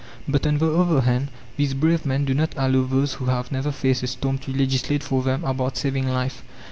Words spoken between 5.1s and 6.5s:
them about saving life.